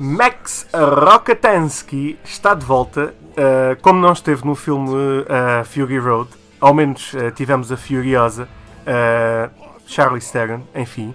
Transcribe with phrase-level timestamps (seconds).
[0.00, 6.30] Max Rokatansky está de volta, uh, como não esteve no filme uh, Fury Road,
[6.60, 8.48] ao menos uh, tivemos a Furiosa,
[9.86, 11.14] Charlie Theron, enfim.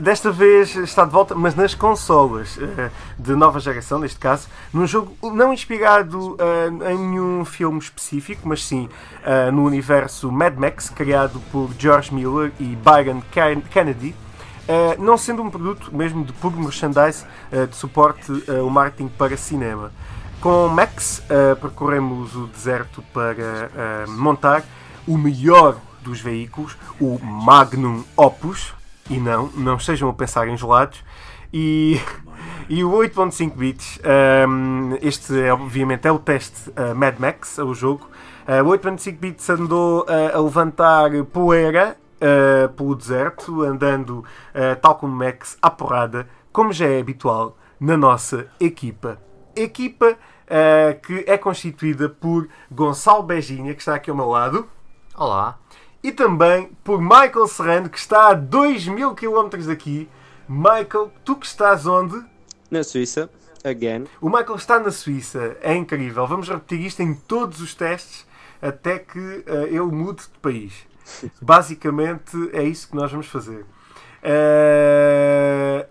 [0.00, 2.58] desta vez está de volta, mas nas consolas
[3.18, 6.38] de nova geração, neste caso, num jogo não inspirado
[6.90, 8.88] em nenhum filme específico, mas sim
[9.52, 13.20] no universo Mad Max, criado por George Miller e Byron
[13.70, 14.14] Kennedy.
[14.68, 19.08] Uh, não sendo um produto mesmo de puro merchandise uh, de suporte uh, ao marketing
[19.08, 19.90] para cinema.
[20.42, 21.20] Com Max
[21.60, 24.62] percorremos o deserto para montar
[25.04, 28.72] o melhor dos veículos, o Magnum Opus,
[29.10, 31.02] e não, não estejam a pensar em gelados,
[31.52, 32.00] e,
[32.70, 33.98] e o 8.5 bits,
[34.48, 38.08] um, este é, obviamente é o teste Mad Max, é o jogo,
[38.46, 45.56] o 8.5 bits andou a levantar poeira uh, pelo deserto, andando, uh, tal como Max,
[45.62, 49.18] à porrada, como já é habitual na nossa equipa.
[49.54, 50.12] Equipa
[50.48, 54.68] uh, que é constituída por Gonçalo Beginha, que está aqui ao meu lado.
[55.16, 55.58] Olá.
[56.02, 60.08] E também por Michael Serrano, que está a 2 mil km daqui.
[60.48, 62.24] Michael, tu que estás onde?
[62.70, 63.28] Na Suíça,
[63.64, 64.04] again.
[64.20, 66.26] O Michael está na Suíça, é incrível.
[66.26, 68.26] Vamos repetir isto em todos os testes
[68.62, 70.87] até que uh, ele mude de país.
[71.40, 73.64] Basicamente é isso que nós vamos fazer.
[74.22, 75.86] Uh,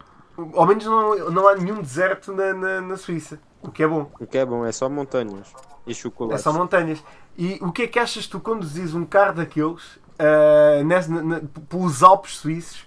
[0.53, 4.11] ao menos não, não há nenhum deserto na, na, na, Suíça, o que é bom.
[4.19, 5.51] O que é bom, é só montanhas
[5.85, 6.39] e chocolate.
[6.39, 7.03] É só montanhas.
[7.37, 12.03] E o que é que achas tu conduzis um carro daqueles uh, nesse, na, pelos
[12.03, 12.85] Alpes suíços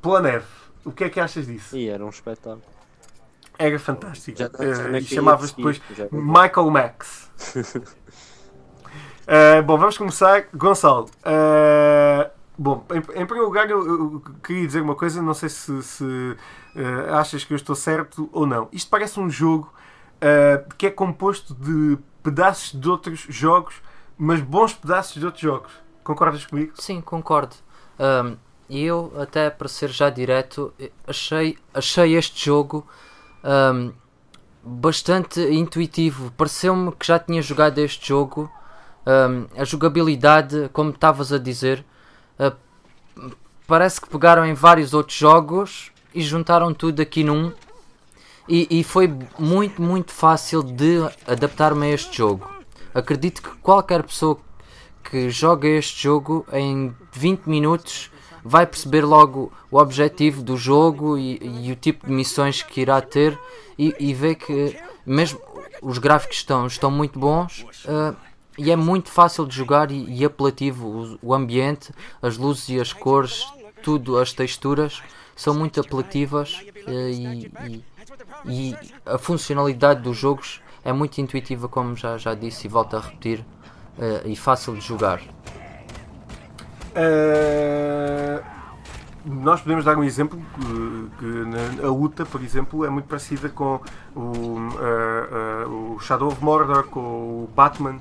[0.00, 0.46] pela neve?
[0.84, 1.76] O que é que achas disso?
[1.76, 2.62] E era um espetáculo.
[3.58, 4.38] Era fantástico.
[4.38, 7.30] Já, uh, e chamavas depois Michael Max.
[9.32, 10.44] Uh, bom, vamos começar.
[10.54, 15.48] Gonçalo, uh, bom, em, em, primeiro lugar, eu, eu, queria dizer uma coisa, não sei
[15.48, 18.68] se, se uh, achas que eu estou certo ou não.
[18.70, 19.72] Isto parece um jogo
[20.78, 23.74] que é composto de pedaços de outros jogos,
[24.16, 25.72] mas bons pedaços de outros jogos.
[26.04, 26.74] Concordas comigo?
[26.76, 27.56] Sim, concordo.
[28.68, 30.72] E eu, até para ser já direto,
[31.04, 32.86] achei, achei este jogo
[33.42, 33.92] um,
[34.62, 36.30] bastante intuitivo.
[36.36, 38.48] Pareceu-me que já tinha jogado este jogo
[39.06, 41.84] um, a jogabilidade, como estavas a dizer,
[42.38, 43.30] uh,
[43.66, 47.52] parece que pegaram em vários outros jogos e juntaram tudo aqui num.
[48.48, 52.48] E, e foi muito, muito fácil de adaptar-me a este jogo.
[52.92, 54.38] Acredito que qualquer pessoa
[55.02, 58.10] que joga este jogo em 20 minutos
[58.44, 63.00] vai perceber logo o objetivo do jogo e, e o tipo de missões que irá
[63.00, 63.38] ter
[63.78, 64.76] e, e ver que
[65.06, 65.40] mesmo
[65.80, 67.64] os gráficos estão, estão muito bons.
[67.84, 68.16] Uh,
[68.58, 71.18] e é muito fácil de jogar e, e apelativo.
[71.22, 73.46] O, o, ambiente, as luzes e as cores,
[73.82, 75.02] tudo, as texturas
[75.34, 77.84] são muito apelativas eh, e, e,
[78.46, 78.76] e,
[79.06, 83.40] a funcionalidade dos jogos é muito intuitiva, como já, já disse e volto a repetir,
[83.40, 85.20] uh, e fácil de jogar.
[86.90, 88.42] Uh,
[89.24, 90.40] nós podemos dar um exemplo
[91.18, 93.80] que, a UTA, por exemplo, é muito parecida com
[94.14, 97.00] o, uh, o Shadow of Mordor, com
[97.44, 98.00] o Batman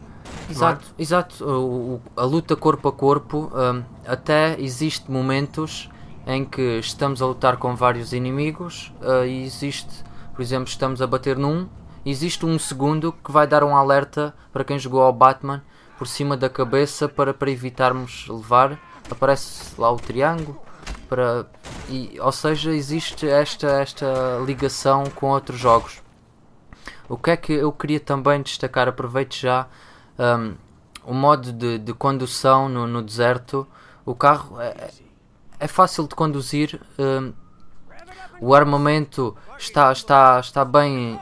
[0.52, 1.02] Exato, é?
[1.02, 1.46] exato.
[1.46, 5.90] O, a luta corpo a corpo, um, até existe momentos
[6.26, 10.04] em que estamos a lutar com vários inimigos uh, e existe,
[10.34, 11.68] por exemplo, estamos a bater num,
[12.06, 15.64] existe um segundo que vai dar um alerta para quem jogou ao Batman
[15.98, 18.80] por cima da cabeça para, para evitarmos levar.
[19.10, 20.60] Aparece lá o triângulo.
[21.08, 21.46] Para,
[21.88, 26.02] e, ou seja, existe esta, esta ligação com outros jogos.
[27.08, 28.88] O que é que eu queria também destacar?
[28.88, 29.68] Aproveito já
[30.22, 30.54] um,
[31.04, 33.68] o modo de, de condução no, no, deserto,
[34.06, 34.92] o carro é,
[35.60, 37.34] é fácil de conduzir, um,
[38.40, 41.20] o armamento está, está, está bem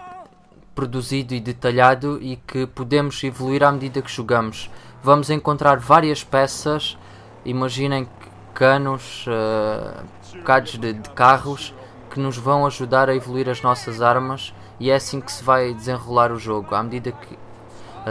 [0.75, 4.69] produzido e detalhado e que podemos evoluir à medida que jogamos.
[5.03, 6.97] Vamos encontrar várias peças,
[7.43, 8.07] imaginem
[8.53, 11.73] canos, uh, bocados de, de carros
[12.09, 15.73] que nos vão ajudar a evoluir as nossas armas e é assim que se vai
[15.73, 16.73] desenrolar o jogo.
[16.73, 17.37] À medida que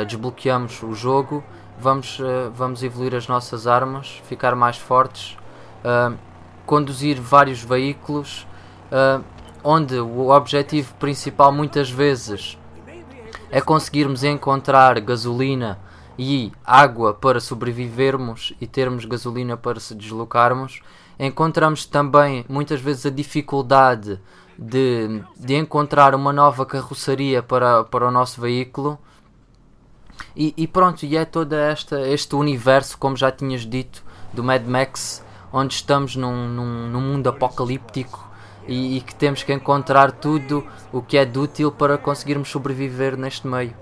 [0.05, 1.43] desbloqueamos o jogo,
[1.79, 5.37] vamos, uh, vamos evoluir as nossas armas, ficar mais fortes,
[5.85, 6.17] uh,
[6.67, 8.47] conduzir vários veículos,
[9.63, 12.59] onde o objetivo principal muitas vezes
[13.51, 15.79] é conseguirmos encontrar gasolina
[16.19, 20.81] e água para sobrevivermos e termos gasolina para se deslocarmos.
[21.19, 24.21] Encontramos também muitas vezes a dificuldade
[24.59, 28.99] de, de encontrar uma nova carroçaria para, para o nosso veículo
[30.37, 34.65] e, e, pronto, e é todo esta, este universo, como já tinhas dito, do Mad
[34.67, 38.29] Max, onde estamos num, num, num mundo apocalíptico
[38.67, 43.17] e, e que temos que encontrar tudo o que é de útil para conseguirmos sobreviver
[43.17, 43.75] neste meio.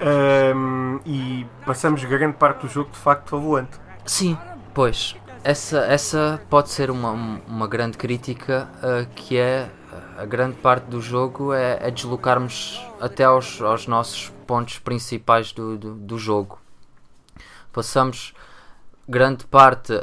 [0.00, 3.78] Ahm, e passamos grande parte do jogo de facto ao volante.
[4.04, 4.36] Sim,
[4.74, 5.16] pois.
[5.44, 9.68] Essa, essa pode ser uma, uma grande crítica, uh, que é
[10.16, 15.78] a grande parte do jogo é, é deslocarmos até aos, aos nossos pontos principais do,
[15.78, 16.58] do, do jogo.
[17.72, 18.34] Passamos
[19.08, 19.98] grande parte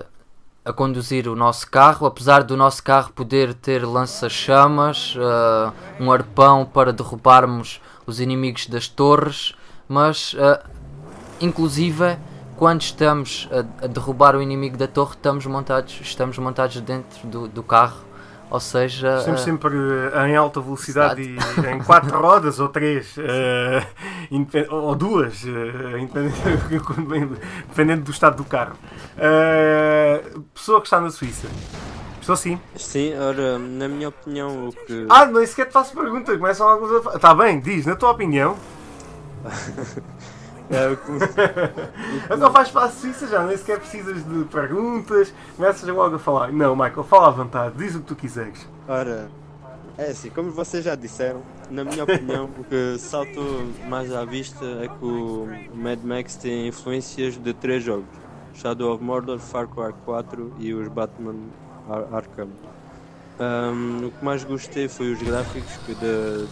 [0.66, 6.66] a conduzir o nosso carro, apesar do nosso carro poder ter lança-chamas, uh, um arpão
[6.66, 9.54] para derrubarmos os inimigos das torres,
[9.88, 10.68] mas uh,
[11.40, 12.18] inclusive
[12.58, 17.48] quando estamos a, a, derrubar o inimigo da torre estamos montados, estamos montados dentro do,
[17.48, 18.04] do carro,
[18.50, 19.18] ou seja...
[19.18, 19.76] Estamos uh, sempre
[20.28, 21.38] em alta velocidade e
[21.68, 23.16] em quatro rodas ou três,
[24.70, 25.44] ou duas,
[27.68, 28.76] dependendo do estado do carro.
[30.54, 31.48] pessoa que está na Suíça.
[32.30, 32.60] Estou sim.
[32.76, 35.08] Sim, ora, na minha opinião, o que.
[35.10, 37.16] Ah, nem sequer te faço pergunta, começam alguns a.
[37.16, 38.56] Está bem, diz, na tua opinião.
[40.70, 41.12] é, o que...
[42.34, 46.52] Então faz Suíça já, nem sequer precisas de perguntas, começas logo a falar.
[46.52, 48.68] Não, Michael, fala à vontade, diz o que tu quiseres.
[48.88, 49.30] Ora,
[49.98, 53.42] é assim, como vocês já disseram, na minha opinião, o que salto
[53.88, 58.08] mais à vista é que o Mad Max tem influências de três jogos:
[58.54, 61.36] Shadow of Mordor, Far Cry 4 e os Batman
[61.90, 62.50] Ar Arkham.
[63.40, 65.80] Um, o que mais gostei foi os gráficos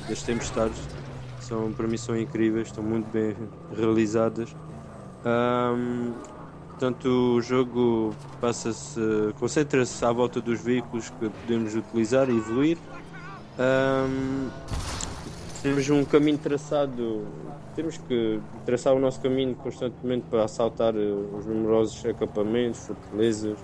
[0.08, 0.78] das tempestades
[1.48, 3.36] são, para mim são incríveis, estão muito bem
[3.76, 4.54] realizadas.
[5.26, 6.14] Um,
[6.70, 7.06] portanto,
[7.38, 9.00] o jogo passa-se,
[9.40, 12.78] concentra-se à volta dos veículos que podemos utilizar e evoluir.
[13.58, 14.50] Um,
[15.64, 17.26] temos um caminho traçado,
[17.76, 21.00] temos que traçar o nosso caminho constantemente para assaltar eh,
[21.38, 23.58] os numerosos acampamentos, fortalezas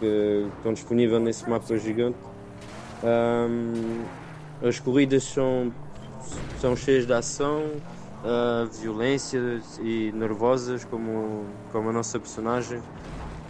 [0.00, 2.18] que estão disponíveis nesse mapa gigante.
[3.04, 4.02] Um,
[4.66, 5.70] as corridas são
[6.60, 7.62] são cheias de ação,
[8.24, 12.80] uh, violência e nervosas, como, como a nossa personagem.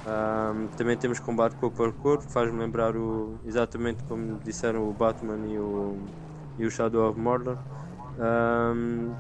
[0.07, 5.39] Um, também temos combate corpo a corpo, faz-me lembrar o, exatamente como disseram o Batman
[5.49, 5.97] e o,
[6.59, 7.59] e o Shadow of Mordor.
[8.19, 9.13] Um,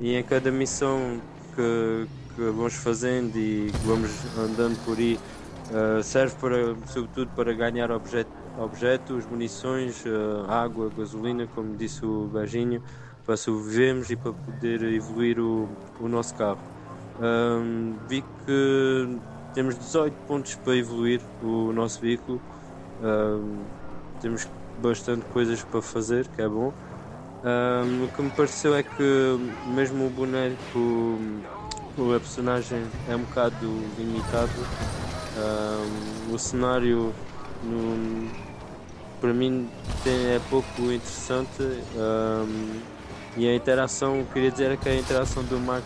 [0.00, 1.20] e em cada missão
[1.54, 5.18] que, que vamos fazendo e que vamos andando por aí,
[5.70, 12.28] uh, serve para, sobretudo para ganhar objetos objetos, munições, uh, água, gasolina, como disse o
[12.32, 12.82] Beijinho,
[13.26, 15.68] para sobrevivermos e para poder evoluir o,
[16.00, 16.60] o nosso carro.
[17.20, 19.18] Um, vi que
[19.52, 22.40] temos 18 pontos para evoluir o nosso veículo,
[23.02, 23.64] um,
[24.20, 24.48] temos
[24.80, 26.72] bastante coisas para fazer, que é bom.
[27.42, 31.18] Um, o que me pareceu é que mesmo o boneco,
[31.98, 33.66] a personagem é um bocado
[33.98, 34.52] limitado.
[36.30, 37.12] o cenário
[37.62, 38.30] no,
[39.20, 39.68] para mim
[40.04, 41.62] tem, é pouco interessante
[43.36, 45.84] e a interação, queria dizer que a interação do Max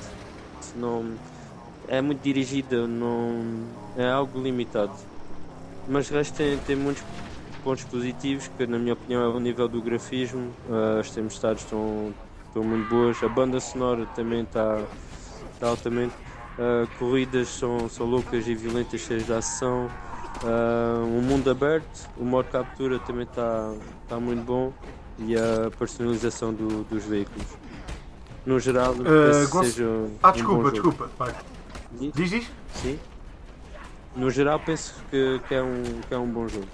[0.77, 1.15] não
[1.89, 3.65] é muito dirigida, não
[3.97, 4.93] é algo limitado.
[5.89, 7.03] Mas o resto tem, tem muitos
[7.65, 12.15] pontos positivos, que na minha opinião é o nível do grafismo, uh, as tempestades estão,
[12.47, 14.81] estão muito boas, a banda sonora também está,
[15.53, 16.15] está altamente,
[16.57, 19.91] uh, corridas são, são loucas e violentas, cheias de ação.
[20.45, 23.75] Uh, um mundo aberto, o modo captura também está
[24.09, 24.73] tá muito bom
[25.21, 27.47] e a personalização do, dos veículos.
[28.45, 31.11] No geral, uh, penso que seja um, Ah, desculpa, um desculpa.
[31.19, 31.35] Vai.
[32.15, 32.51] Diz, diz?
[32.75, 32.99] Sim.
[34.17, 36.67] No geral, penso que, que, é, um, que é um bom jogo.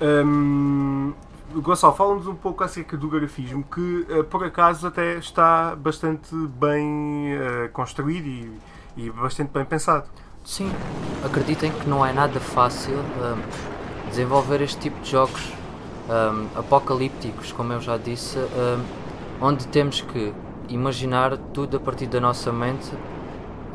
[0.00, 1.12] Um,
[1.54, 7.34] Gonçalo, fala-nos um pouco acerca do grafismo, que uh, por acaso até está bastante bem
[7.36, 8.58] uh, construído e,
[8.96, 10.08] e bastante bem pensado.
[10.44, 10.70] Sim,
[11.24, 15.52] acreditem que não é nada fácil um, desenvolver este tipo de jogos
[16.12, 18.84] um, apocalípticos, como eu já disse, um,
[19.40, 20.32] onde temos que
[20.68, 22.92] imaginar tudo a partir da nossa mente,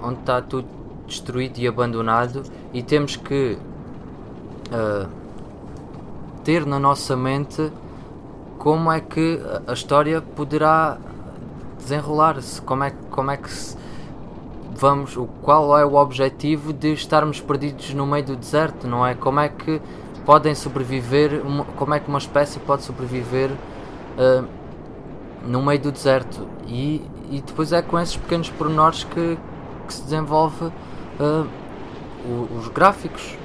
[0.01, 0.67] onde está tudo
[1.07, 3.57] destruído e abandonado, e temos que
[4.71, 5.07] uh,
[6.43, 7.71] ter na nossa mente
[8.57, 10.97] como é que a história poderá
[11.77, 13.77] desenrolar-se, como é, como é que se
[14.77, 19.15] vamos, o qual é o objetivo de estarmos perdidos no meio do deserto, não é?
[19.15, 19.81] Como é que
[20.27, 21.41] podem sobreviver,
[21.77, 24.45] como é que uma espécie pode sobreviver uh,
[25.41, 26.45] no meio do deserto?
[26.67, 29.37] E, e depois é com esses pequenos pormenores que,
[29.87, 31.47] que se desenvolve uh,
[32.59, 33.37] os gráficos.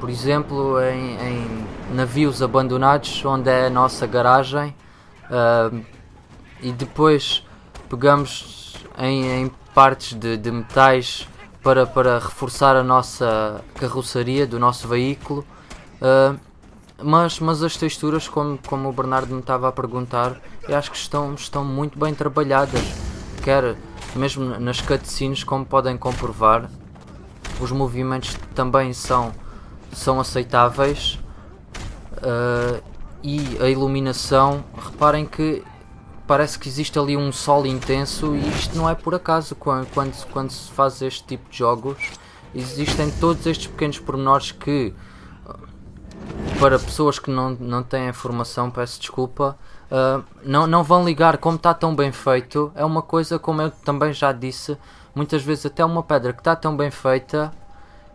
[0.00, 4.74] Por exemplo, em, em, navios abandonados, onde é a nossa garagem,
[5.30, 5.80] uh,
[6.60, 7.46] e depois
[7.88, 11.28] pegamos em, em partes de, de metais
[11.62, 15.46] para, para reforçar a nossa carroçaria do nosso veículo
[16.04, 16.38] uh,
[17.02, 20.96] mas, mas as texturas, como, como o Bernardo me estava a perguntar, eu acho que
[20.96, 22.82] estão, estão muito bem trabalhadas.
[23.42, 23.76] Quer
[24.14, 26.70] mesmo nas cutscenes, como podem comprovar,
[27.60, 29.32] os movimentos também são,
[29.92, 31.18] são aceitáveis.
[32.18, 32.82] Uh,
[33.22, 35.64] e a iluminação, reparem que
[36.26, 40.26] parece que existe ali um sol intenso e isto não é por acaso quando, quando,
[40.26, 41.98] quando se faz este tipo de jogos.
[42.54, 44.94] Existem todos estes pequenos pormenores que
[46.64, 49.54] para pessoas que não, não têm formação, peço desculpa,
[49.90, 52.72] uh, não, não vão ligar como está tão bem feito.
[52.74, 54.74] É uma coisa, como eu também já disse,
[55.14, 57.52] muitas vezes até uma pedra que está tão bem feita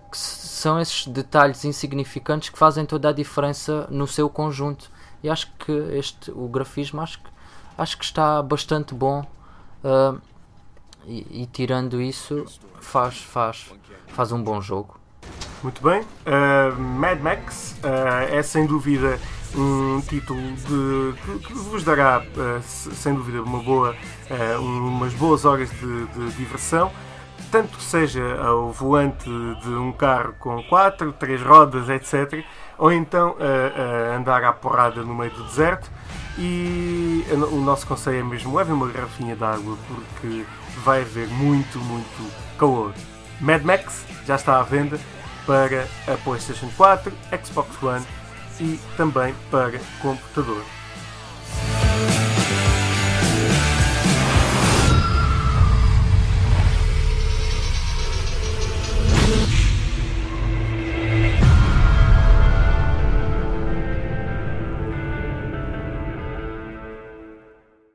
[0.09, 4.89] que são esses detalhes insignificantes que fazem toda a diferença no seu conjunto.
[5.21, 7.29] E acho que este, o grafismo acho que,
[7.77, 9.23] acho que está bastante bom.
[9.83, 10.19] Uh,
[11.05, 12.45] e, e, tirando isso,
[12.81, 13.71] faz, faz,
[14.07, 14.98] faz um bom jogo.
[15.61, 16.01] Muito bem.
[16.01, 19.19] Uh, Mad Max uh, é sem dúvida
[19.53, 23.95] um título de, que, vos dará, uh, sem dúvida, uma boa,
[24.59, 26.91] umas boas horas de, de, diversão.
[27.51, 32.45] Tanto que seja ao volante de um carro com quatro, três rodas, etc.
[32.77, 33.35] Ou então
[34.15, 35.89] andar à porrada no meio do deserto.
[36.37, 40.45] E o nosso conselho é mesmo levem uma garrafinha de água porque
[40.83, 42.93] vai haver muito, muito calor.
[43.41, 44.99] Mad Max já está à venda
[45.49, 47.11] para a PlayStation 4,
[47.43, 48.05] Xbox One
[48.59, 50.63] e também para computador.